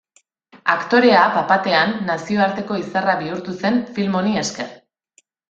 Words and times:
Aktorea 0.75 1.19
bat-batean 1.35 1.93
nazioarteko 2.07 2.79
izarra 2.85 3.15
bihurtu 3.21 3.55
zen 3.63 3.79
film 4.01 4.19
honi 4.23 4.35
esker. 4.47 4.75